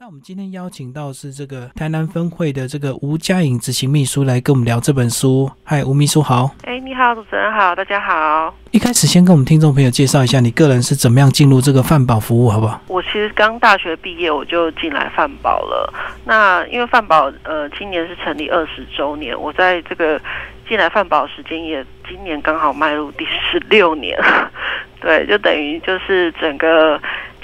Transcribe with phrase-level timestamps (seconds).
[0.00, 5.50] 那我们今天邀请到是这个台南分会的这个吴佳颖执行秘书来跟我们聊这本书。
[5.64, 6.48] 嗨，吴秘书好。
[6.62, 8.54] 哎，你好，主持人好，大家好。
[8.70, 12.80] 一开始先跟我们听众朋友介绍一下你个人是怎么样进入这个饭保服务，好不好？
[12.86, 15.92] 我其实刚大学毕业我就进来饭保了。
[16.24, 20.20] 那因为饭保呃今年是成立二十周年，我在这个
[20.68, 24.16] 进来饭保时间也今年刚好迈入第十六年。
[25.02, 27.00] 对，就等于就是整个。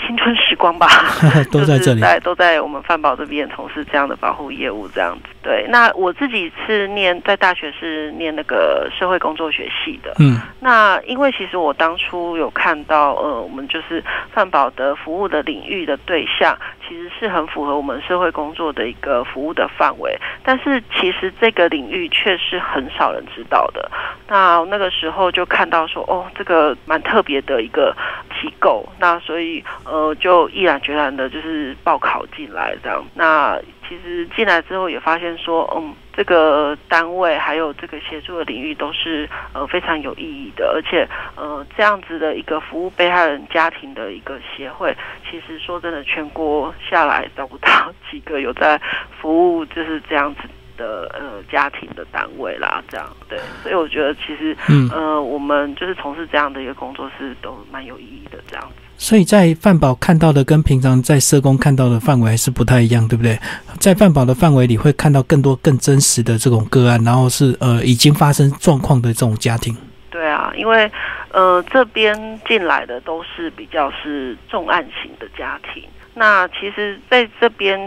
[0.06, 0.86] 青春时光吧，
[1.50, 5.28] 都在这里，在都在我们饭宝这边从事这样的保护业务，这样子。
[5.42, 10.14] 对，那我自己是念在大学是念那个社会工作学系的。
[10.18, 20.18] 嗯，那因为其实我当初有看到，呃，我们就是饭宝的服务的领域的对象，其实是很符合我们社会工作的一个服务的范围。
[20.42, 23.90] 但是其实这个领域却是很少人知道的。
[24.26, 27.94] 那那个时候就看到说，哦，这个蛮特别的一个
[28.40, 28.86] 机构。
[28.98, 29.62] 那所以。
[29.84, 33.04] 呃，呃就毅然决然的，就是报考进来这样。
[33.14, 33.56] 那
[33.88, 44.96] 其实进来之后也发现说，嗯，这个单位还有这个协助的领域都是呃非常有意义的，而且呃这样子的一个服务被害人家庭的一个协会，
[45.30, 47.68] 其实说真的，全国下来找不到
[48.10, 48.80] 几个有在
[49.20, 53.38] 服务就是这样子的呃家庭的单位啦，这样对。
[53.62, 58.83] 所以我觉得其实，嗯呃，我们就是从事这样的一个工作是都蛮有意义的这样子。
[59.04, 63.38] 所以在饭保看到的跟平常在社工看到的范围还是不太一样，对不对？
[63.78, 69.76] 在饭保的范围里会看到更多更真实的这种个案，然后是呃已经发生状况的这种家庭。
[70.08, 70.90] 对啊，因为
[71.32, 75.82] 呃这边进来的都是比较是重案型的家庭，
[76.14, 77.78] 那其实在这边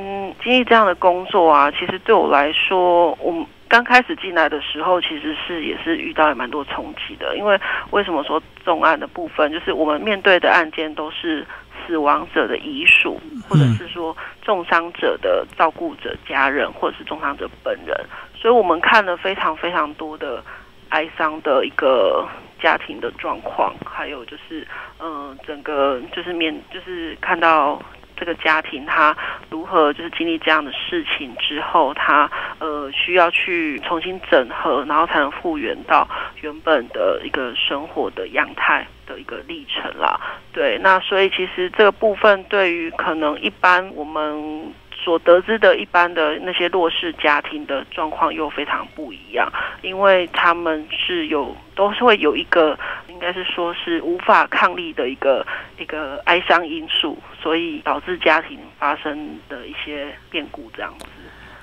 [0.44, 3.44] 经历这样的工作啊，其实对我来说，我。
[3.70, 7.36] 刚开始进来的时候，其实是也是遇到了蛮多冲击的。
[7.38, 7.60] 因为
[7.92, 11.46] 为什么说重案的部分，就是我们面对的案件都是
[11.86, 17.96] 死亡者的遗属，或者是说重伤者的照顾者家人，或者是重伤者本人。
[18.36, 20.44] 所以我们看了非常非常多的
[20.90, 22.28] 哀伤的一个
[22.62, 24.66] 家庭的状况，还有就是
[25.00, 27.82] 嗯，整个就是面就是看到。
[28.18, 29.16] 这个家庭他
[29.50, 32.30] 如何就是经历这样的事情之后，他
[32.60, 36.08] 呃需要去重新整合，然后才能复原到
[36.42, 40.20] 原本的一个生活的样态的一个历程啦。
[40.52, 44.74] 对，那所以其实这个部分对于可能一般我们。
[45.04, 52.78] 所得知的一般的那些弱势家庭的状况又非常不一样，因为他们是有都是会有一个，
[53.08, 55.46] 应该是说是无法抗力的一个
[55.80, 61.06] 一个哀伤因素，所以导致家庭发生的一些变故这样子。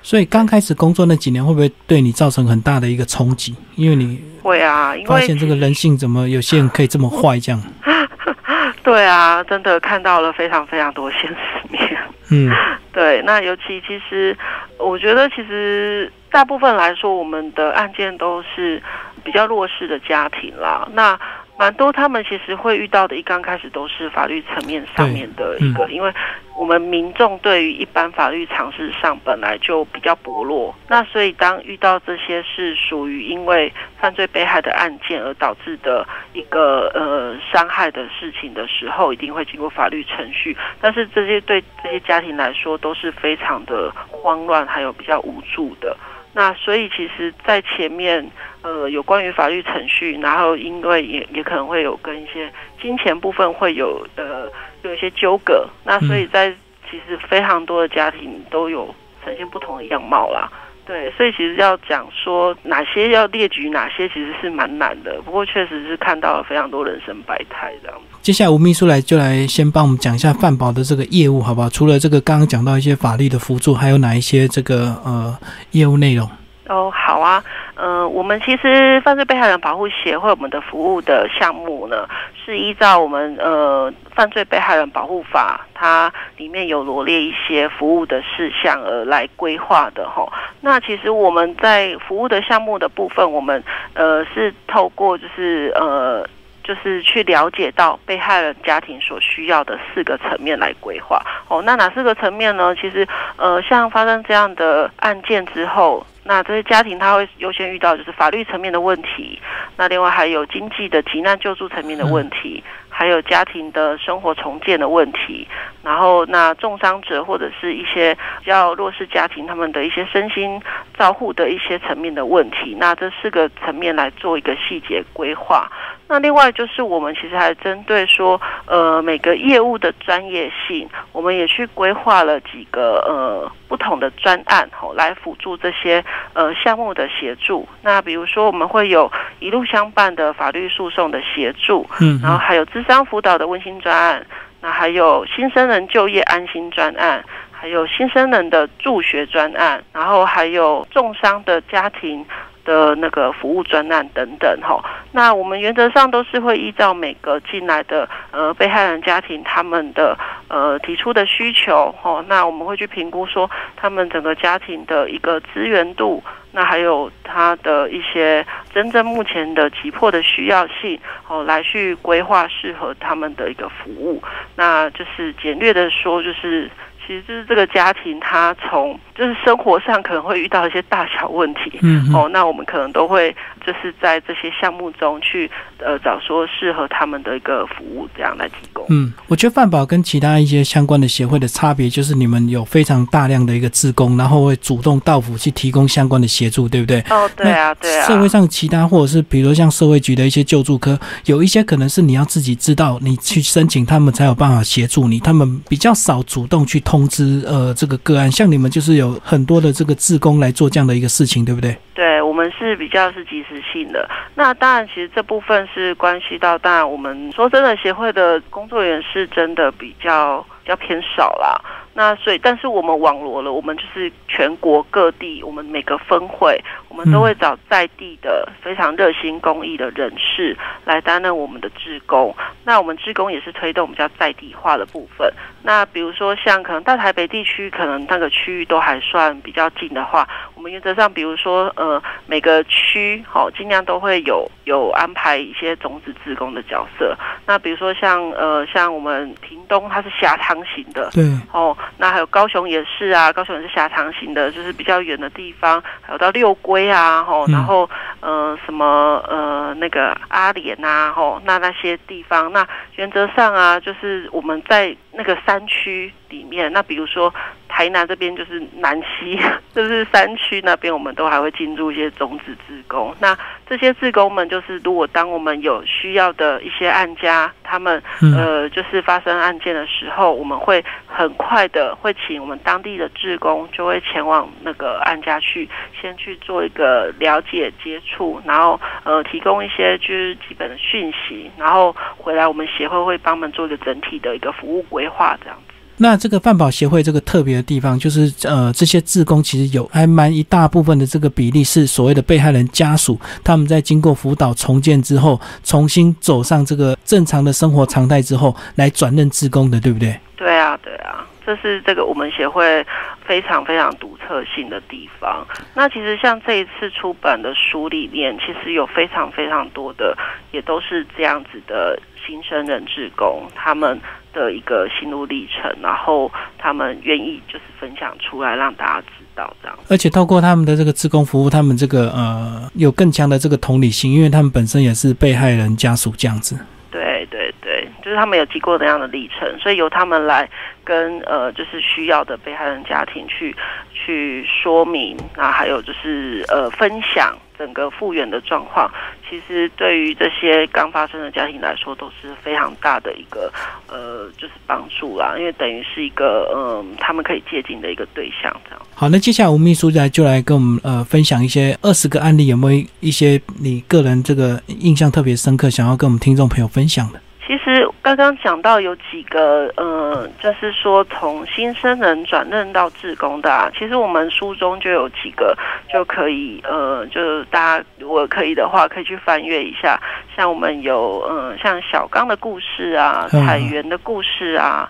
[0.01, 3.55] 所以刚开始工作那几年，会不会对你造成很大的一个冲击？
[3.75, 7.61] 因为你会啊，因为发现这个人性怎么有些人可以这么坏这样。
[8.83, 11.35] 对啊，真的看到了非常非常多现实
[11.71, 11.97] 面。
[12.29, 12.51] 嗯，
[12.95, 14.33] 对，那尤其其实，
[14.79, 18.81] 我觉得其实大部分来说，我们的案件都是
[19.21, 20.87] 比较弱势的家庭啦。
[20.93, 21.19] 那
[21.57, 26.13] 蛮多，他们其实会遇到的，一刚开始都是法律层面上面的一个，因为
[26.57, 45.95] 我们民众对于一般法律常识上本来就比较薄弱，那所以当遇到这些是属于因为犯罪被害的案件而导致的一个呃伤害的事情的时候，一定会经过法律程序，但是这些对这些家庭来说都是非常的慌乱，还有比较无助的。
[46.37, 48.29] 那所以其实，在前面，
[48.61, 52.51] 呃，有关于法律程序，然后因为也也可能会有跟一些
[52.81, 54.51] 金钱部分会有呃
[54.83, 56.53] 有一些纠葛，那所以在
[56.91, 60.51] 其实非常多的家庭都有呈现不同的样貌啦。
[60.85, 65.19] 对，所以其实要讲说哪些要列举，哪些其实是蛮难的。
[65.23, 68.17] 不过确实是看到了非常多人生百态这样子。
[68.21, 71.67] 接下来吴秘书来就来先帮我们讲一下饭保的这个业务，好不好？
[71.69, 75.35] 除了这个刚刚讲到一些法律的辅助，还有哪一些这个呃
[75.71, 76.29] 业务内容？
[76.67, 77.43] 哦，好啊，
[77.75, 82.07] 呃，我们其实犯罪被害人保护协会，我们的服务的项目呢，
[82.45, 90.25] 是依照我们呃犯罪被害人保护法，它里面有罗列一些服务的事项而来规划的哈。
[90.61, 93.63] 那其实我们在服务的项目的部分，我们
[93.93, 96.27] 呃是透过就是呃。
[96.65, 101.61] 就是去了解到被害人家庭所需要的四个层面来规划哦。
[101.61, 102.75] 那哪四个层面呢？
[102.75, 103.07] 其实，
[103.37, 109.39] 呃，像发生这样的案件之后，那这些家庭他会优先遇到就是法律层面的问题，
[109.77, 115.47] 那另外还有经济的急难救助层面的问题，还有家庭的生活重建的问题，
[115.83, 120.59] 然后那重伤者或者是一些比较弱势家庭他们的一些身心
[120.97, 125.69] 照护的一些层面的问题，那这四个层面来做一个细节规划。
[126.07, 137.67] 那另外就是我们其实还针对说，呃，每个业务的专业性，我们也去规划了几个呃不同的专案，吼，来辅助这些呃项目的协助。
[137.81, 144.23] 那比如说，我们会有一路相伴的法律诉讼的协助，嗯，然后还有智商辅导的温馨专案，
[144.61, 152.23] 那还有新生人就业安心专案，还有新生人的助学专案，然后还有重伤的家庭。
[152.65, 154.83] 的那个服务专案等等哈，
[155.13, 160.17] 那我们原则上都是会依照每个进来的呃被害人家庭他们的
[160.49, 166.21] 呃提出的需求哈，那我们会去评估说他们整个家庭的一个资源度，
[166.51, 174.21] 那还有他的一些真正目前的急迫的需要性哦，来去规划适合他们的一个服务，
[174.55, 176.69] 那就是简略的说就是。
[177.05, 183.31] 其实就是这个家庭，他从就是生活上可能会遇到一些大小问题，嗯，哦，那我们可能都会
[183.65, 188.85] 就是在这些项目中去呃找说适合他们的一个服务，这样来提供。
[188.89, 196.99] 嗯，我觉得饭宝跟其他一些相关的协会的差别，就是你们有非常大量的一个志工，然后会主动到府去提供相关的协助，对不对？
[197.11, 198.07] 哦，对啊，对啊。
[198.07, 206.79] 社会上其他或者是比如像社会局的一些救助科，有一些可能是你要自己知道，你去申请，他们才有办法协助你，他们比较少主动去。
[206.95, 211.75] 通知呃这个个案，像你们就是有很多的这个志工来做这样的一个事情，对不对？
[211.93, 214.09] 对，我们是比较是及时性的。
[214.33, 221.61] 那当然，其实这部分是关系到，当然我们说真的，协会的工作人员是真的比较比较偏少啦。
[221.93, 226.59] 那所以，但是我们网罗了，我们就是全国各地，我们每个分会，
[226.89, 232.35] 我们都会找在地的非常热心公益的人士来担任我们的志工。
[232.65, 235.31] 那我们志工也是推动比较在地化的部分。
[235.63, 240.27] 那比如说像可能大台北地区，可能那个区域都还算比较近的话，
[240.65, 247.15] 们原则上，比如说呃每个区好尽量都会有有安排一些种子职工的角色。
[247.45, 251.77] 那比如说像呃像我们屏东，它是狭长型的，对哦。
[251.97, 257.87] 那还有高雄也是啊，高雄也是狭长型的，就是比较远的地方，还有到六龟啊，吼，然后
[258.21, 267.31] 呃什么呃那个阿莲啊，吼，那那些地方，那原则上啊，就是我们在那个山区里面，那比如说。
[267.75, 269.37] 台南这边就是南西，
[269.75, 273.13] 就是山区那边，我们都还会进驻一些种子自工。
[273.19, 278.01] 那这些自工们，就是如果当我们有需要的一些案家，他们
[278.37, 285.67] 呃，就是发生案件的时候，我们会很快的会请我们当地的志工，就会前往那个案家去，
[286.01, 295.64] 先去做一个了解接触，然后呃，提供一些就是基本的讯息，然后回来我们协会会帮们做一个整体的一个服务规划，这样子。
[295.97, 310.19] 那这个饭保协会这个特别的地方，就是呃，这些志工其实有还蛮一大部分的这个比例是所谓的被害人家属，他们在经过辅导重建之后，重新走上这个正常的生活常态之后，来转任志工的，对不对？
[310.35, 312.85] 对啊，对啊，这是这个我们协会
[313.25, 315.47] 非常非常独特性的地方。
[315.73, 320.13] 那其实像这一次出版的书里面，其实有非常非常多的，
[320.51, 323.97] 也都是这样子的新生人志工，他们。
[324.35, 329.75] 的一个心路历程，然后他们愿意就是分享出来让大家知道这样。
[329.89, 336.59] 而且透过他们的这个自工服务，他们这个呃有更强的这个同理心，因为他们本身也是被害人家属这样子。
[336.91, 340.47] 对对对，就是他们有经过那样的历程，所以由他们来
[340.83, 343.55] 跟呃就是需要的被害人家庭去
[343.93, 347.35] 去说明，那还有就是呃分享。
[347.57, 348.89] 整个复原的状况，
[349.29, 353.51] 其实对于这些刚发生的家庭来说，都是非常大的一个
[353.87, 355.35] 呃，就是帮助啦。
[355.37, 358.81] 因为等于是一个嗯，他们可以借鉴的一个对象，这样。
[358.93, 367.19] 好，那接下来吴秘书来就来跟我们呃分享一些二十个案例，有没有一些你个人这个印象特别深刻，想要跟我们听众朋友分享的？
[367.45, 375.57] 其实刚刚讲到有几个，呃，就是说从新生人转任到志工的，其实我们书中就有几个
[375.91, 379.99] 就可以，呃，就大家如果可以的话，可以去翻阅一下。
[380.35, 384.87] 像我们有，嗯，像小刚的故事啊，彩媛的故事啊，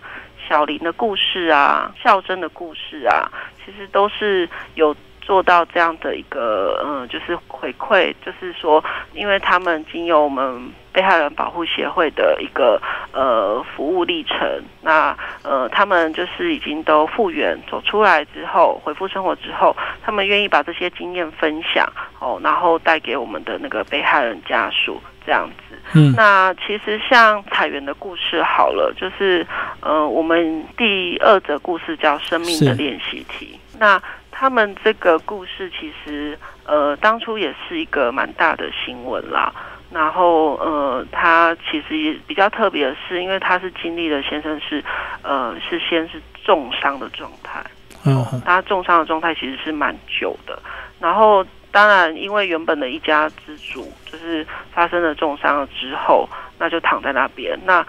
[0.50, 3.32] 小林的故事啊，孝珍的故事啊，
[3.66, 4.94] 其实都是有。
[5.26, 12.80] 做到这样的一个，嗯，就是回馈，就是说，因为他们经由我们被害人保护协会的一个
[13.12, 14.38] 呃服务历程，
[14.84, 25.76] 那呃，他们就是已经都复原走出来之后，恢复生活之后，他们愿意把这些经验分享哦，然后带给我们的那个被害人家属这样子。
[25.96, 29.46] 嗯，那其实像彩媛的故事好了，就是
[29.82, 34.00] 呃，我们第二则故事叫生命的练习题，那。
[34.38, 39.54] 他们这个故事其实，呃，当初也是一个蛮大的新闻啦。
[39.94, 44.84] 然后呃，他其实也比较特别的是，因为他是经历了先生是
[45.22, 47.64] 呃是先是重伤的状态，
[48.06, 50.62] 嗯，他重伤的状态其实是蛮久的。
[51.00, 56.28] 然后当然，因为原本的一家之主就是发生了重伤了之后，
[56.60, 57.58] 那就躺在那边。
[57.64, 57.86] 那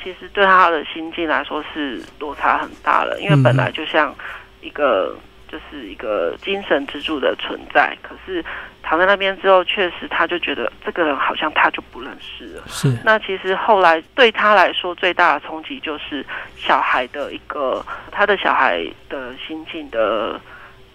[0.00, 4.14] 其实对他的心境来说是落差很大了，因为本来就像
[4.60, 5.16] 一个
[5.48, 8.44] 就是一个精神支柱的存在，可是
[8.82, 12.62] 躺在那边之后，确实他就觉得这个人好像他就不认识了。
[12.66, 16.24] 是，那其实后来对他来说最大的冲击就是
[16.56, 20.40] 小孩的一个他的小孩的心境的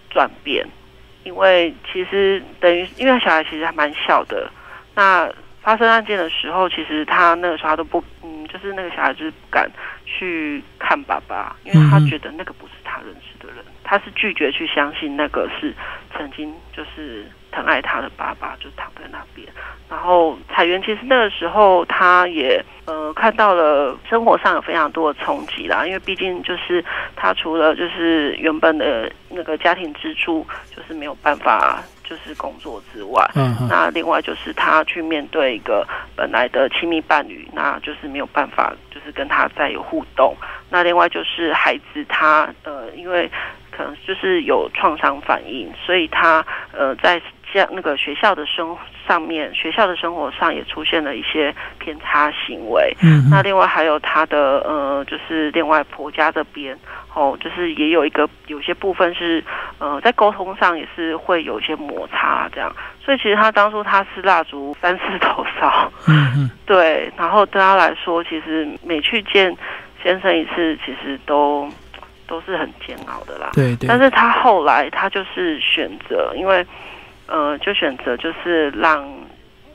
[0.10, 0.66] 转变，
[1.24, 4.50] 因为其实等于因为小孩其实还蛮小的，
[4.96, 5.30] 那
[5.62, 9.72] 发生案件的时候，其实他那个时候他都不嗯，就是那个小孩就是不敢
[10.06, 15.74] 去看爸爸，因为他觉得那个不是他认识的人，他是拒绝去相信那个是
[16.16, 19.48] 曾经就是疼爱他的爸爸，就躺在那边。
[19.90, 26.84] 然后彩媛其实那个时候他也呃看到了生活上有非常多的冲击啦，因为毕竟就是
[27.16, 40.36] 他除了就是原本的那个家庭支柱就是没有办法就是工作之外，嗯嗯，那另外就是他去面对一个本来的亲密伴侣，那就是没有办法就是跟他再有互动。
[40.72, 43.30] 那另外就是孩子他呃因为
[43.76, 47.20] 可能就是有创伤反应，所以他呃在
[47.54, 48.76] 家那个学校的生
[49.08, 52.96] 上面，学校的生活上也出现了一些偏差行为。
[53.02, 56.78] 嗯那另外还有他的呃，就是另外婆家这边
[57.14, 59.44] 哦，就是也有一个有些部分是
[59.78, 62.74] 呃，在沟通上也是会有一些摩擦这样。
[63.04, 69.56] 所以其实他当初他是蜡烛三次头烧，嗯嗯， 对，然后对他来说，其实每去见
[70.02, 71.70] 先生一次，其实都
[72.28, 73.50] 都是很煎熬的啦。
[73.54, 76.66] 对对，但是他后来他就是选择，因为
[77.28, 79.08] 呃，就选择就是让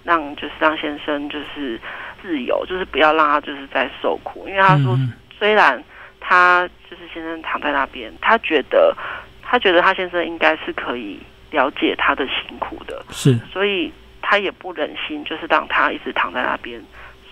[0.05, 1.81] 让就是让先生就是
[2.23, 5.12] 自由，就是不要让他就是在受苦，因为他说嗯。
[5.38, 5.81] 虽然
[6.19, 8.93] 他就是先生躺在那边，他觉得
[9.40, 11.21] 他觉得他先生应该是可以
[11.52, 16.83] 了解他的辛苦的，是，所以他也不忍心就是让他一直躺在那边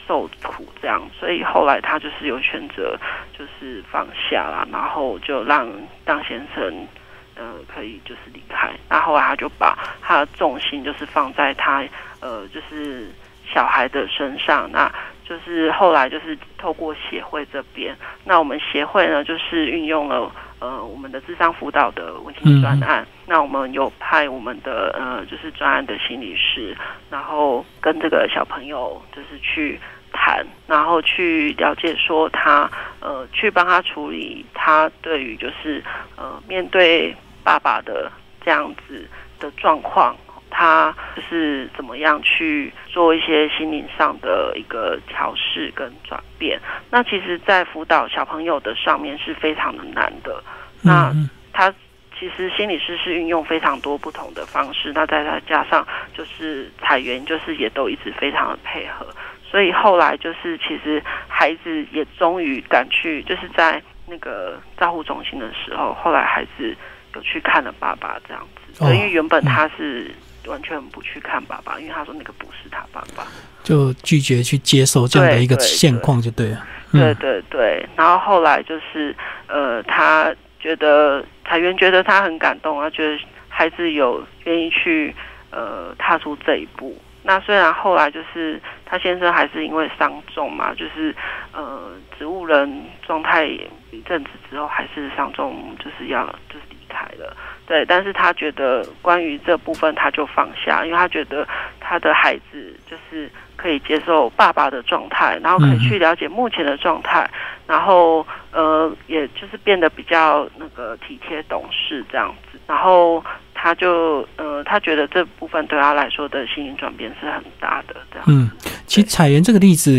[0.06, 2.96] 受苦这样，所以后来他就是有选择
[3.36, 5.68] 就是放下啦，然后就让
[6.04, 6.86] 让先生
[7.34, 11.84] 呃可以就是离开，那后来他就把他的重心就是放在他
[12.20, 13.08] 呃就是
[13.44, 14.92] 小孩的身上，那
[15.24, 20.30] 就是后来就是透过协会这边，那我们协会呢就是运用了。
[20.58, 26.74] 呃，我们的智商辅导的温馨专案，那我们有派我们的呃，就是专案的心理师，
[27.10, 29.78] 然后跟这个小朋友就是去
[30.16, 32.68] 谈，然后去了解说他
[33.00, 35.84] 呃，去帮他处理他对于就是
[36.16, 38.10] 呃面对爸爸的
[38.44, 39.08] 这样子
[39.38, 40.16] 的状况，
[40.50, 46.58] 他就是怎么样去做一些心灵上的一个调试跟转变。
[46.90, 50.42] 那其实，在辅导小朋友的上面是非常的难的。
[50.82, 51.72] 那嗯他
[52.18, 59.06] 其实心理师是运用非常多不同的方式，那再再加上就是彩源，就是也都一直非常的配合，
[59.48, 66.76] 所以后来就是其实孩子也终于敢去，就是在那个照护中心的时候，后来孩子
[67.14, 68.88] 有去看了爸爸这样子，哦。
[68.88, 70.10] 对，因为原本他是
[70.46, 73.26] 完全不去看爸爸，因为他说那个不是他爸爸。
[73.62, 77.14] 就拒绝去接受这样的一个现况就对了，对嗯。
[77.16, 79.14] 对对，然后后来就是
[79.48, 85.14] 呃，他觉得彩源觉得他很感动，他觉得孩子有愿意去
[85.50, 86.96] 呃踏出这一步。
[87.26, 91.12] 那虽然后来就是他先生还是因为伤重嘛，就是
[91.52, 97.36] 呃植物人状态一阵子之后还是伤重，就是要就是离开了。
[97.66, 101.44] 对，但是他觉得关于这部分他就放下，因为他觉得
[101.80, 107.28] 他的孩子就是可以接受爸爸的状态，然后可以去了解目前的状态，
[107.66, 113.22] 然后呃，也就是变得比较那个体贴懂事这样子，然后
[113.54, 118.24] 他就呃，他觉得这部分对他来说的心灵转变是很大的这样。
[118.28, 118.50] 嗯，
[118.86, 119.92] 其实彩云这个例子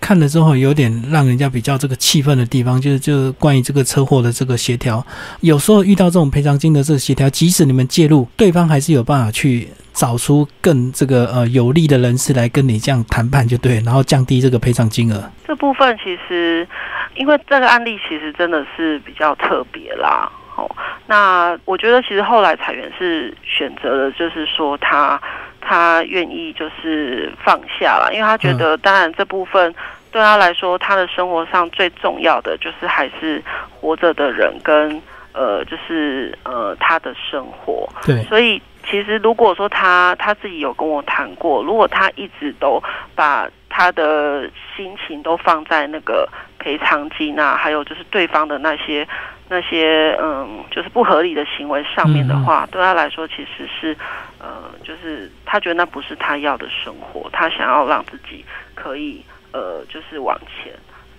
[0.00, 5.04] 看了之后，有点让人家比较这个气愤的地方，就是就是关于这个车祸的这个协调，
[5.40, 15.30] 有时候遇到这种赔偿金的这个协调，即使你们介入，对方还是有办法去找出更这个呃有利的人士来跟你这样谈判，就对，然后降低这个赔偿金额。
[15.46, 16.66] 这部分其实，
[17.14, 20.30] 因为这个案例其实真的是比较特别啦。
[20.56, 20.70] 哦，
[21.06, 25.20] 那我觉得其实后来彩源是选择了，就是说他
[25.60, 29.74] 他愿意就是放下了，因为他觉得，当然这部分
[30.10, 35.00] 对他来说，他的生活上最重要的就是还是活着的人跟
[35.32, 37.88] 呃，就是呃他的生活。
[38.04, 42.82] 对，所以其实如果说他他自己有跟我谈过，如果他一直都
[43.14, 49.06] 把他的心情都放在那个赔偿金啊，还有就是对方的那些
[49.48, 53.96] 那些嗯，就是不合理的行为上面的话，对他来说其实是
[54.38, 60.72] 呃，就是他觉得那不是他要的生活，他想要让自己可以呃，就是往前。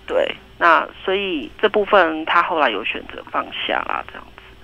[0.05, 4.23] 对，那所以这部分他后来有选择放下啦，这样。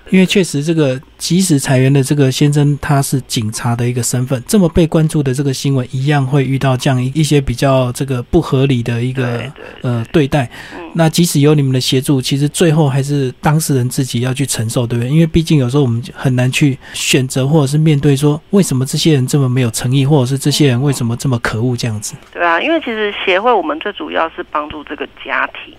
[0.10, 9.44] 因为确实，这个即使裁员的这个先生他是警察的一个身份，这么被关注的这个新闻，一样会遇到这样一一些比较这个不合理的一个
[9.82, 10.50] 呃对待。
[10.94, 15.12] 那即使有你们的协助，其实最后还是当事人自己要去承受，对不对？
[15.12, 22.16] 因为毕竟有时候我们很难去选择，或者是面对说为什么这些人这么没有诚意，或者是这些人为什么这么可恶这样子。
[22.34, 25.76] 对啊，因为其实协会我们最主要是帮助这个家庭。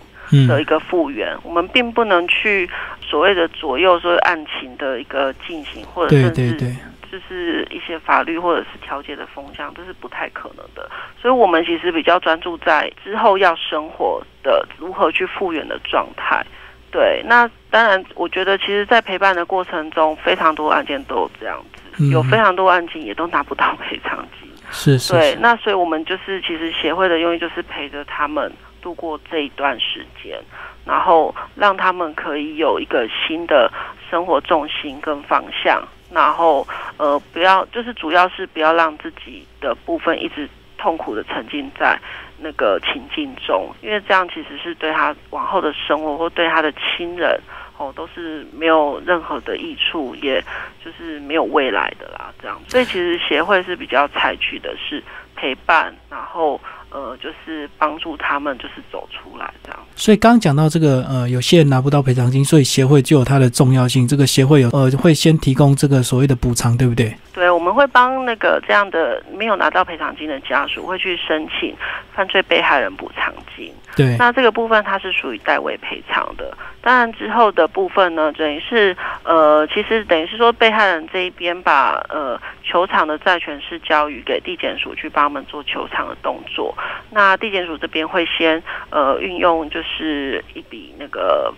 [0.47, 2.69] 的一个复原，我们并不能去
[3.01, 6.77] 所谓的左右说案情的一个进行，或者甚至
[7.11, 10.89] 就是一些法律或者是调解的风向，这是不太可能的。
[11.21, 16.47] 所以，我们其实比较专注在之后要生活的如何去复原的状态。
[16.93, 21.61] 对，那当然，我觉得其实，在陪伴的过程中，非常多案件都有这样
[21.97, 24.49] 子，有非常多案件也都拿不到赔偿金。
[24.71, 25.13] 是是。
[25.13, 28.53] 对，那所以我们就是其实协会的用意就是陪着他们。
[28.81, 30.39] 度过这一段时间，
[30.85, 33.71] 然后让他们可以有一个新的
[34.11, 41.99] 生活重心跟方向，然后呃，不要就是主要是不要让自己的部分一直痛苦的沉浸在
[42.39, 47.39] 那个情境中，因为这样其实是对他往后的生活或对他的亲人
[47.77, 50.43] 哦都是没有任何的益处，也
[50.85, 52.33] 就是没有未来的啦。
[52.41, 55.03] 这样，所以其实协会是比较采取的是
[55.37, 56.61] 陪伴，然后。
[56.91, 59.79] 呃，就是帮助他们，就是走出来这样。
[59.95, 64.09] 所以刚讲到这个，呃，有些人拿不到赔偿金，所以协会就有它的重要性。
[64.09, 67.17] 这个协会有呃，会先提供这个所谓的补偿，对不对？
[67.33, 71.75] 对，我们会帮那个这样的没有拿到赔偿金的家属，会去申请
[72.13, 73.73] 犯罪被害人补偿金。
[73.97, 76.57] 对，那这个部分它是属于代为赔偿的。
[76.81, 86.77] 当然之后的部分呢，等于是呃，其实等于是说被害人这一边把呃球场的债权是交予给地检署去帮我们做球场的动作。
[87.11, 91.53] 那地检署这边会先呃运用就是一笔那个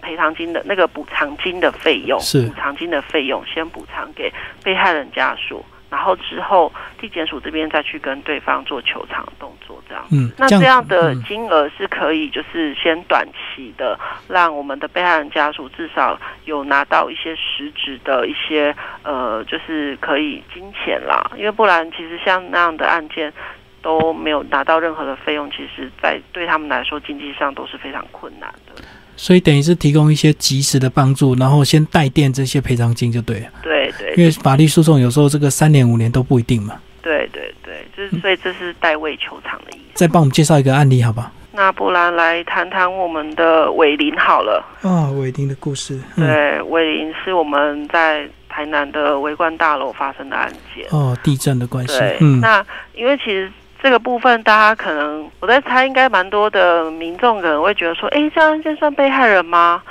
[0.00, 4.32] 赔偿金的那个补偿金的费用，补偿金的费用先补偿给
[4.62, 5.64] 被害人家属。
[5.90, 10.04] 然后之后，地检署这边再去跟对方做求偿动作，这样。
[10.12, 21.30] 嗯，那这样的金额是可以，就是先短期的，让我们的被害人家属至少有拿到一些实质的一些，呃，就是可以金钱啦。
[21.38, 23.32] 因为不然，其实像那样的案件
[23.80, 28.74] 都没有拿到任何的费用，其实在对他们来说经济上都是非常困难的。
[29.18, 33.46] 所以等于是提供一些及时的帮助，然后先代垫这些赔偿金就对了。
[33.62, 36.76] 对对，因为法律诉讼有时候这个三年五年都不一定嘛。
[37.02, 39.94] 对对对，就是所以这是代位求偿的意思。
[39.94, 41.32] 再帮我们介绍一个案例，好不好？
[41.50, 44.64] 那不然来谈谈我们的伟林好了。
[44.82, 46.00] 啊，伟林的故事。
[46.14, 50.86] 对，伟林是我们在台南的围观大楼发生的案件。
[50.90, 51.98] 哦，地震的关系。
[51.98, 53.50] 对，那因为其实。
[53.80, 59.82] 这个部分，大家可能我在猜，应该蛮多的民众可能会觉得说，哎，这案件算被害人吗？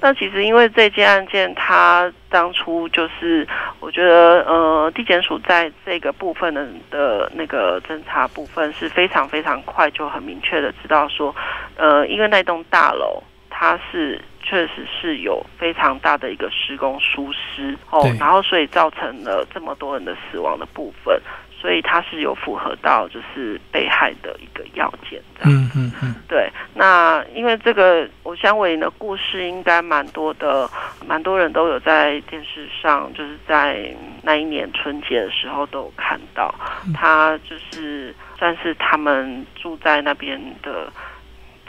[0.00, 3.46] 那其实因为这件案件，它当初就是
[3.80, 11.34] 我觉得，呃，地检署在这个部分的的那个侦查部分是非常非常快，就很明确的知道说，
[11.76, 21.18] 呃，因为那栋大楼它是确实是有非常大的一个施工疏失哦，然后所以造成了这么多人的死亡的部分。
[21.58, 26.50] 所以他是有符合到就是被害的一个要件，嗯嗯嗯，对。
[26.74, 30.68] 那因为这个我想伟林的故事应该蛮多的，
[31.06, 36.54] 蛮多人都有在电视上，就是在那一年春节的时候都有看到。
[36.94, 40.92] 他就是算是他们住在那边的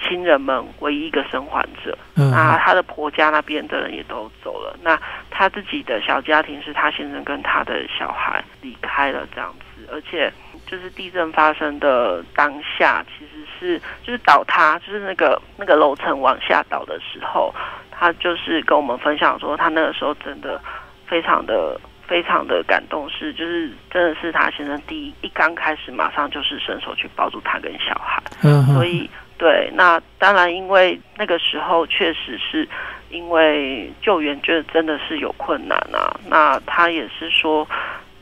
[0.01, 1.97] 亲人们唯一一个生还者。
[2.13, 4.77] 那他的婆家那边的人也都走了。
[4.83, 4.99] 那
[5.31, 9.65] 他自己的小家庭是他先生跟他的小孩离开了这样子。
[9.91, 10.31] 而且，
[10.65, 17.53] 就是地震发生的当下，其实是就是倒塌，就是那个那个楼层往下倒的时候，
[17.89, 20.61] 他就是跟我们分享说，他那个时候真的
[21.07, 32.67] 非常的非常的感动，是就是真的是他先生第一一刚开始马上就是伸手去抱住他跟小孩，嗯，所以对，那当然因为那个时候确实是
[33.09, 37.65] 因为救援就真的是有困难啊，那他也是说。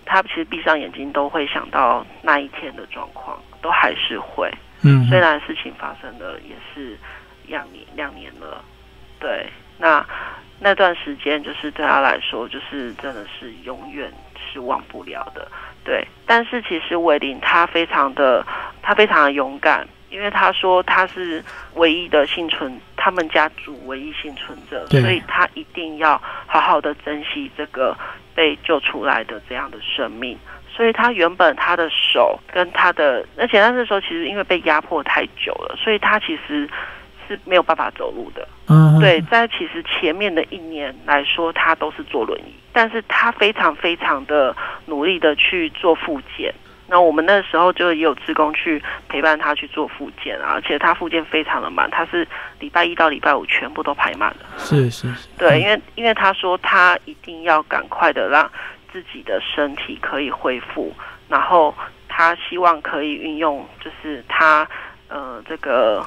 [0.06, 4.52] 他其实闭上眼睛都会想到那一天的状况，都还是会。
[4.84, 6.98] 嗯，虽然事情发生了也是
[7.48, 8.64] 两年两年了，
[9.20, 9.48] 对。
[9.78, 10.06] 那
[10.60, 15.52] 那段时间就是对他来说，就是真的是永远是忘不了的。
[15.84, 18.46] 对，但是其实伟林他非常的，
[18.82, 27.96] 他非常的勇敢，因为他说他是唯一的幸存，他们家族唯一幸存者，所以他一定要好好的珍惜这个
[28.36, 30.38] 被救出来的这样的生命。
[30.68, 36.70] 所以他原本他的手跟他的，而且他那时候其实因为被压迫太久了，所以他其实
[37.26, 38.46] 是没有办法走路的。
[38.68, 44.54] 嗯，对，在其实前面的一年来说，他都是坐轮椅，但是他非常非常的
[44.86, 46.54] 努力的去做复健。
[46.88, 52.28] 那我们那时候就也有职工去陪伴他去做复健啊，而且他复健非常的满，他是
[52.60, 54.46] 礼拜一到礼拜五全部都排满了。
[54.58, 58.50] 是是是，对，因为因为他说他一定要赶快的让。
[58.94, 60.96] 自己的身体可以恢复，
[61.28, 61.76] 然后
[62.08, 64.66] 他希望可以运用，就是他
[65.10, 66.02] 呃这个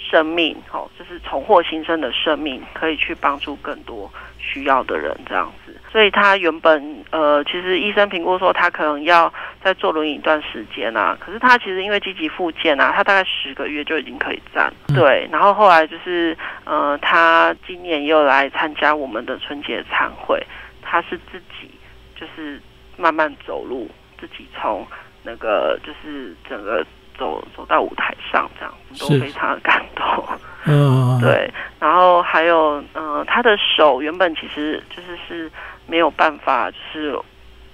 [0.00, 5.76] 生命，哦，就是重获新生的生命，可以去帮助更多需要的人这样子。
[5.92, 9.32] 所以他原本呃，其实医生评估说他可能要
[9.62, 14.72] 再坐轮椅一段时间啊，可是他其实因为积极复健啊，他大概十个月就已经可以站。
[14.94, 20.42] 对，然后后来就是呃，他今年又来参加我们的春节餐会，
[20.82, 21.70] 他是自己。
[22.20, 22.60] 就是
[22.98, 23.88] 慢慢走路，
[24.20, 24.86] 自己从
[25.22, 26.84] 那个就是整个
[27.20, 30.26] 走走到舞台上，这样都非常的感动。
[30.64, 31.52] 嗯，对。
[31.78, 35.52] 然后还有，嗯，他的手原本其实就是是
[35.86, 37.18] 没有办法，就是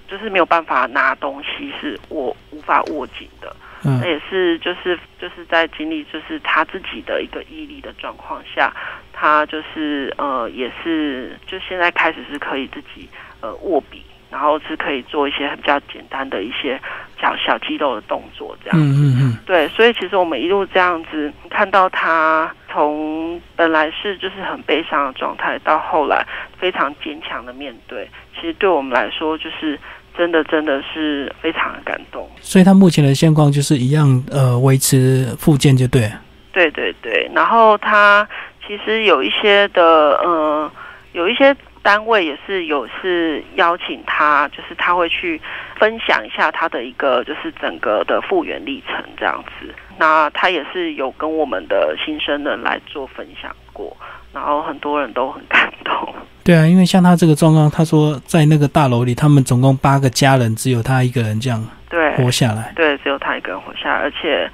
[0.08, 3.54] 就是没有办法拿东西，是握无法握紧的。
[3.84, 8.72] 嗯，那也是就是就是在经历就是他自己的一个毅力的状况下，
[9.12, 13.08] 他就是呃也是就现在开始是可以自己
[13.40, 14.02] 呃握笔。
[14.30, 16.80] 然后是可以做一些比较简单的一些
[17.20, 18.78] 小小肌肉的动作，这样。
[18.78, 19.38] 嗯嗯嗯。
[19.46, 26.26] 对，所以其实我们一路这样子看到他从本来是就是很悲伤的状态，到后来
[26.58, 29.78] 非常坚强的面对，其实对我们来说就是
[30.18, 32.28] 真的真的是非常的感动。
[32.40, 36.10] 所以他目前的现况就是一样，呃，维持复健就对。
[36.52, 38.26] 对对对，然后他
[38.66, 39.82] 其实有一些的，
[40.24, 40.70] 呃，
[41.12, 41.56] 有一些。
[41.86, 45.40] 单位也是有是邀请他，就是他会去
[45.78, 49.72] 分享一下他的一个就是整个的复原历程这样子。
[49.96, 53.96] 那他也是有跟我们的新生人来做分享过，
[54.32, 56.12] 然后很多人都很感动。
[56.42, 62.72] 对啊，因为像他这个状况，他说在那个大楼里，他们总共八个家人，只有他一个人这样对活下来。
[62.74, 64.50] 对，只有他一个人活下来，而且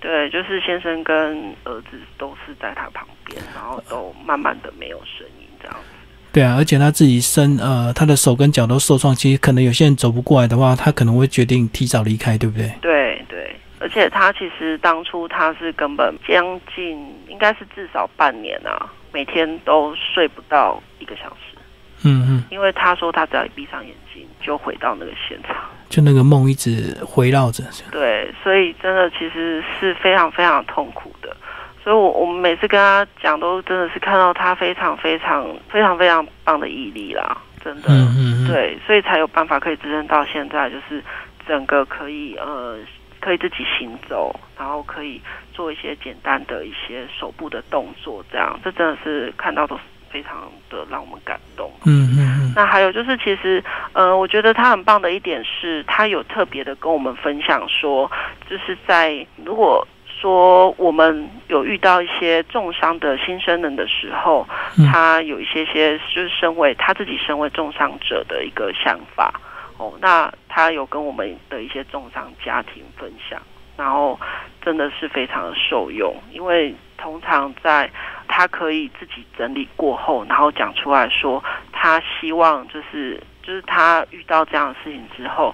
[0.00, 5.76] 对，就是先生跟儿子都是在他旁边，然后都慢慢的没有声音这样。
[6.32, 12.72] 对啊，而且他自己身呃，他的手跟脚都受创，其实可能有些人走不过来的话，他可能会决定提早离开，对不对？
[12.80, 21.58] 对对，而且他其实当初他是根本将近应该是至少半年啊，每天都睡不到一个小时。
[22.04, 25.56] 嗯嗯，因为他说他只要一闭上眼睛就回到那个现场，
[25.88, 27.62] 就那个梦一直回绕着。
[27.92, 31.21] 对，所以真的其实是非常非常痛苦的。
[31.82, 37.88] 所以，我我们每次跟他讲，都真的是看到他非常非常非常非常棒的毅力啦，真的，
[38.46, 41.02] 对，所以才有办法可以支撑到现在，就是
[41.46, 42.78] 整个可以呃
[43.18, 45.20] 可以自己行走，然后可以
[45.52, 49.76] 做一些简单的一些手部的动作，这样，这真的是看到都
[50.08, 51.68] 非常的让我们感动。
[51.84, 52.52] 嗯嗯。
[52.54, 53.60] 那还有就是，其实
[53.92, 58.08] 呃，我觉得他很棒的一点是，他有特别的跟我们分享说，
[58.48, 59.84] 就是在如果。
[60.22, 64.46] 说我们有遇到一些重伤的新生人的时候，
[64.92, 69.32] 他有一些些就是身为他自己身为重伤者的一个想法
[69.78, 73.42] 哦，那他有跟我们的一些重伤家庭分享，
[73.76, 74.18] 然后
[74.64, 77.90] 真的是非常的受用，因为通常在
[78.28, 85.52] 他可以自己整理过后，然后讲出来说，他希望就是就是他遇到这样的事情之后。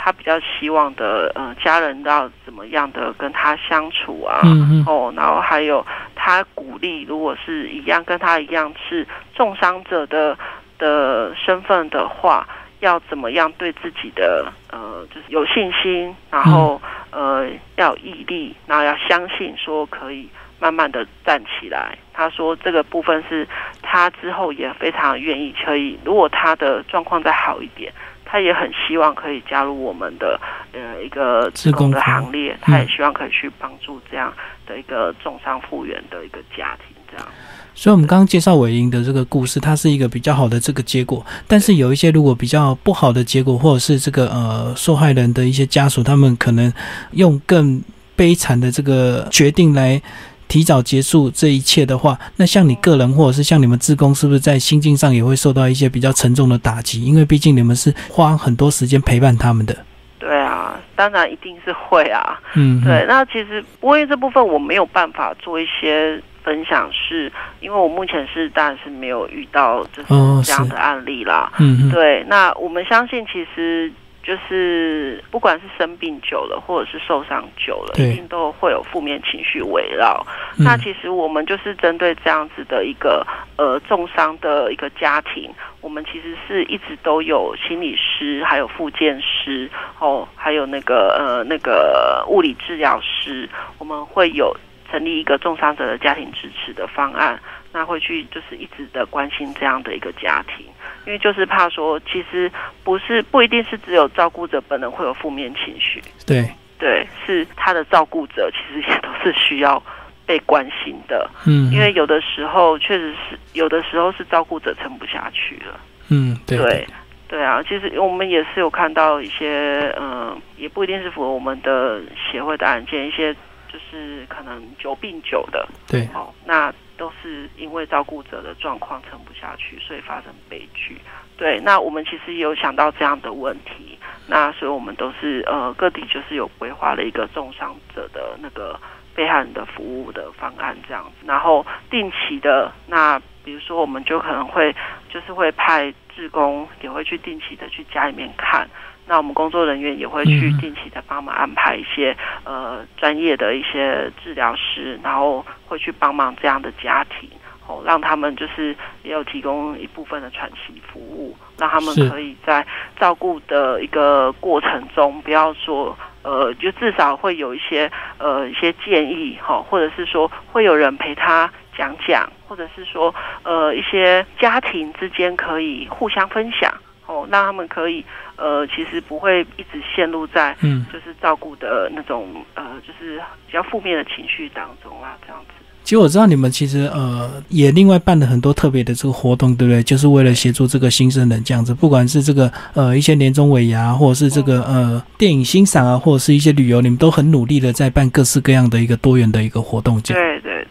[0.00, 4.40] 他比较希望的，呃，家人要怎么样的跟他相处啊？
[4.86, 5.84] 哦，然后还有
[6.14, 10.38] 他鼓励，如果是一样跟他一样是重伤者的
[10.78, 12.46] 的身份的话，
[12.78, 16.80] 要怎么样对自己的呃，就是有信心，然后
[17.10, 20.28] 呃，要有毅力，然后要相信说可以
[20.60, 21.98] 慢慢的站起来。
[22.12, 23.46] 他说这个部分是
[23.82, 27.92] 他之后也非常愿意，可以如果他的状况再好一点。
[28.30, 30.38] 他也很希望可以加入我们的
[30.72, 34.30] 呃一个自工的行列，他也希望可以去帮助这样
[34.66, 37.26] 的一个重伤复原的一个家庭，这样。
[37.74, 41.24] 所以，我们刚刚介绍伟英的这个故事，它是一个比较好的这个结果。
[41.46, 46.70] 但是，有一些如果比较不好的结果，或者是这个呃受害人的一些家属，他们可能
[47.12, 47.80] 用更
[48.14, 50.02] 悲惨的这个决定来。
[50.48, 57.04] 提早结束这一切的话，那像你个人或者是像你们自工，是不是在心境上也会受到一些比较沉重的打击？
[57.04, 59.76] 因为毕竟你们是花很多时间陪伴他们的。
[60.18, 62.40] 对啊，当然一定是会啊。
[62.54, 67.30] 嗯，对，那其实不过这部分我没有办法做一些分享，是
[67.60, 71.52] 因为我目前是当然是没有遇到就是哦这样的案例啦。
[71.58, 73.92] 嗯嗯，对，那我们相信其实。
[74.22, 80.26] 就是不管是生病久了，或者是受伤久了，一定都会有负面情绪围绕。
[80.58, 80.64] 嗯。
[80.64, 83.26] 那其实我们就是针对这样子的一个
[83.56, 85.50] 呃重伤的一个家庭，
[85.80, 94.54] 我们其实是一直都有心理师，还有复健师，哦，还有那个呃那个物理治疗师，我们会有
[94.90, 97.40] 成立一个重伤者的家庭支持的方案，
[97.72, 100.66] 那会去就是一直的关心这样的一个家庭，
[101.06, 102.50] 因为就是怕说，其实
[102.82, 109.82] 不是不一定是只有照顾者本人会有负面情绪，对，对，是他的照顾者其实也都是需要
[110.24, 115.78] 被关心的，嗯，因为有的时候确实是有的时候是照顾者撑不下去了。
[116.08, 116.58] 嗯对。
[116.58, 116.86] 对
[117.28, 123.36] 对啊，其实我们也是有看到一些，嗯、也不一定是符合我们的协会的案件，一些
[123.78, 130.98] 就是可能久病久的，对，哦，那都是因为照顾者的状况撑不下去，所以发生悲剧。
[131.36, 138.78] 对，那我们其实也有想到这样的问题，那所以我们都是呃各地就是有规划了一个重伤者的那个
[139.14, 144.74] 被害人的服务的方案这样子，然后定期的那比如说我们就可能会
[145.08, 148.68] 就是会派志工也会去定期的去家里面看。
[149.08, 150.58] 那我们工作人员也会去嗯。
[150.60, 157.28] 定期的帮忙安排一些、呃专业的一些治疗师，然后会去帮忙这样的家庭，
[157.66, 162.66] 哦，让他们就是也有提供一部分的喘息服务，让他们可以在
[162.98, 176.72] 照顾的一个过程中，不要说呃，就至少会有一些呃一些建议哈、或者是说会有人陪他讲讲，或者是说呃一些家庭之间可以互相分享
[177.08, 178.04] 哦，让他们可以
[178.36, 180.86] 呃其实不会一直陷入在嗯。
[180.92, 185.54] 就是照顾的那种呃就是比较负面的情绪当中啊，这样子。
[185.84, 189.82] 其实我知道你们其实呃也另外办了很多特别的这个活动，对不对？
[189.82, 200.66] 就是为了协助这个新生人这样子，不管是这个呃一些年终尾牙，或者是这个呃电影欣赏啊，或者是一些旅游，你们都很努力的在办各式各样的一个多元的一个活动，对对。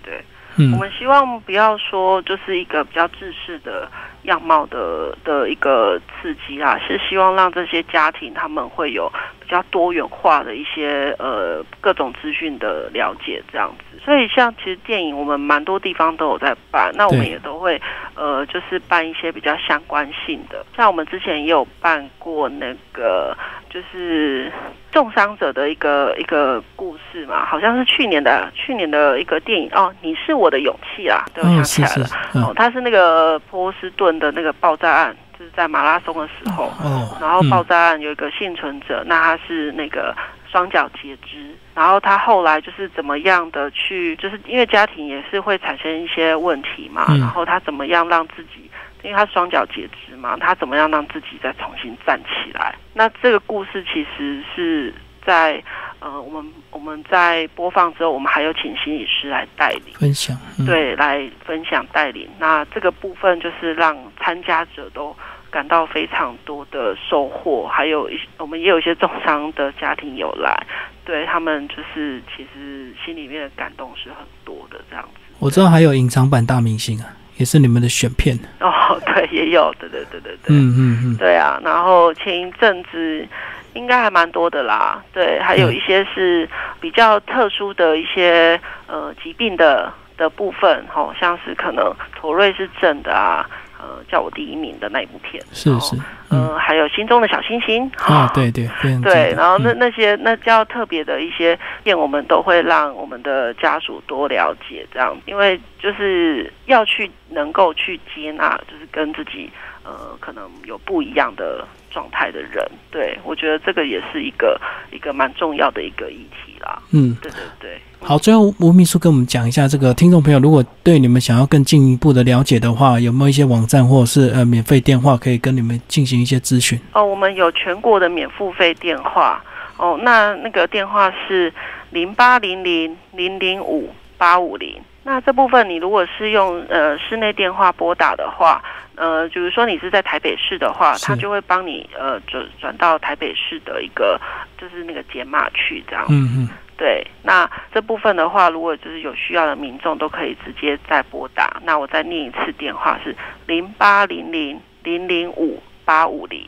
[0.58, 0.74] 嗯。
[0.74, 3.89] 我们希望不要说就是一个比较制式的
[4.24, 14.00] 样貌的的一个刺激啦，是希望让这些家庭他们会有比较多元化的一些呃各种资讯的了解这样子。
[14.04, 17.82] 所以像其实电影我们蛮多地方都有在办，那我们也都会
[18.15, 23.36] 呃就是办一些比较相关性的，像我们之前也有办过那个
[23.70, 24.52] 就是
[24.97, 40.15] 重伤者的一个一个故事嘛，好像是去年的去年的一个电影哦，你是我的勇气啊，对，我哦，想起来了，是，哦，它是那个波士顿的那个爆炸案，就是在马拉松的时候，哦，然后爆嗯炸案有一个幸存者，那他是那个
[40.51, 47.19] 双脚截肢，然后他后来就是怎么样的去，就是因为家庭也是会产生一些问题嘛，嗯。
[47.19, 48.67] 然后他怎么样让自己，
[49.03, 52.75] 因为他双脚截肢嘛，他怎么样让自己再重新站起来？
[52.93, 54.93] 那这个故事其实是
[55.25, 55.62] 在
[55.99, 59.93] 呃，我们我们在播放之后，我们还有请心理师来带领。
[59.95, 62.29] 分享，嗯、，对，来分享带领。
[62.39, 65.15] 那这个部分就是让参加者都
[65.49, 70.55] 感到非常多的收获，还有一我们也有一些重伤的家庭有来，
[71.03, 75.19] 对他们就是其实心里面的感动是很多的这样子。
[75.39, 78.38] 我知道还有隐藏版大明星啊，也是你们的选片。
[78.60, 81.60] 哦， 对，也有，对对对对对，嗯嗯嗯，对啊。
[81.63, 83.28] 然后前一阵子
[83.73, 93.47] 应该还蛮多的啦，对，还有一些是比较特殊的一些呃疾病的的部分，好、像是可能妥瑞氏症的啊，
[93.79, 95.95] 呃，叫我第一名的那一部片，哦是是，
[96.29, 96.47] 嗯。
[96.49, 98.67] 呃，还有心中的小星星啊，对对，
[99.01, 99.77] 对，然后那嗯。
[99.79, 109.49] 那些那较特别的一些片，我们都会让我们的家属多了解，这样，因为就是要去能够去接纳，就是跟自己
[109.83, 114.60] 呃可能有不一样的状态的人，对我觉得这个也是一个
[114.91, 116.82] 一个蛮重要的一个议题啦。
[116.91, 117.15] 嗯。
[117.21, 126.80] 对对对，好，最后吴秘书跟我们讲一下，这个听众朋友如果对你们想要更进一步的了解的话，有没有一些网站或者是呃免费电话可以跟你们进行一些咨询？
[126.93, 129.43] 哦，我们有全国的免付费电话
[129.78, 131.54] 哦，那那个电话是
[131.91, 134.76] 零八零零零零五八五零。
[135.04, 138.62] 那这部分你如果是用呃室内电话拨打的话，
[138.97, 144.19] 呃，比如说你是在台北市的话，他就会帮你呃转转到台北市的一个
[144.60, 146.03] 就是那个解码去这样。
[146.10, 151.62] 嗯嗯，对，那这部分的话，如果就是有需要的民众都可以直接再拨打。
[151.63, 156.45] 那我再念一次电话是零八零零零零五八五零。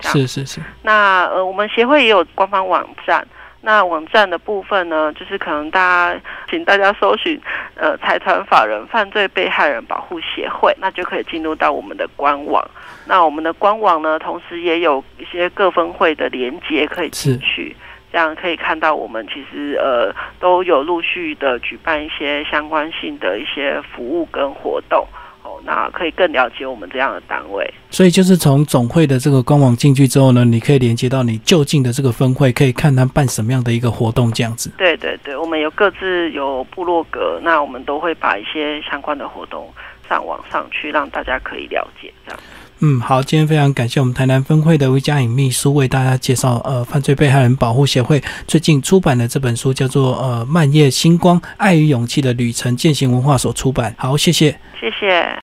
[0.00, 0.60] 是是是。
[0.82, 3.24] 那呃，我们协会也有官方网站。
[3.64, 6.20] 那网站的部分呢，就是可能大家
[6.50, 7.40] 请大家搜寻
[7.76, 12.62] 呃财团法人犯罪被害人保护协会，那就可以进入到我们的官网。
[13.06, 17.76] 那我们的官网呢，同时也有一些各分会的连接可以进去，
[18.12, 25.06] 这样可以看到我们其实呃都有陆续的举办一些相关性的一些服务跟活动。
[25.62, 27.68] 哦，那可以更了解我们这样的单位。
[27.90, 34.70] 所以就是从总会的这个官网进去之后呢，你可以连接到你就近的这个分会，可以看他办什么样的一个活动这样子。
[34.78, 39.68] 对对对，我们有各自有部落格，那我们都会把一些相关的活动
[40.08, 42.40] 上网上去，让大家可以了解这样。
[42.84, 53.94] 嗯，好，今天非常感谢我们台南分会的魏佳颖秘书为大家介绍，呃，犯罪被害人保护协会最近出版的这本书，叫做《呃漫夜星光：爱与勇气的旅程》，践行文化所出版。
[53.96, 55.40] 好，谢谢，谢谢。